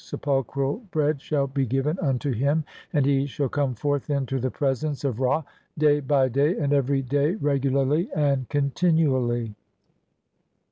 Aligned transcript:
SEPULCHRAL 0.03 0.77
BREAD 0.89 1.21
SHALL 1.21 1.45
BE 1.45 1.67
GIVEN 1.67 1.99
UNTO 2.01 2.31
HIM, 2.31 2.63
AND 2.91 3.05
HE 3.05 3.27
SHALL 3.27 3.49
COME 3.49 3.75
FORTH 3.75 4.09
INTO 4.09 4.39
THE 4.39 4.49
PRESENCE 4.49 5.03
[OF 5.03 5.19
RA] 5.19 5.43
DAY 5.77 5.99
BY 5.99 6.27
DAY, 6.27 6.57
AND 6.57 6.73
EVERY 6.73 7.03
DAY, 7.03 7.35
REGULARLY, 7.35 8.09
AND 8.15 8.49
CONTINUALLY.' 8.49 9.53